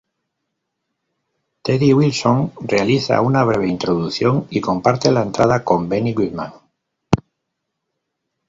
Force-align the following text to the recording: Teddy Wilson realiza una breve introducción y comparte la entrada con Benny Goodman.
Teddy 1.61 1.93
Wilson 1.93 2.53
realiza 2.67 3.21
una 3.21 3.43
breve 3.43 3.67
introducción 3.67 4.47
y 4.49 4.59
comparte 4.59 5.11
la 5.11 5.21
entrada 5.21 5.63
con 5.63 5.87
Benny 5.89 6.15
Goodman. 6.15 6.53